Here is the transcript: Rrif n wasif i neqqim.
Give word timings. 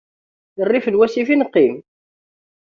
Rrif 0.67 0.85
n 0.89 0.97
wasif 0.99 1.29
i 1.33 1.35
neqqim. 1.35 1.75